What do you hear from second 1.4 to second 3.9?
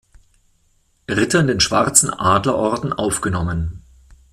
in den Schwarzen Adlerorden aufgenommen.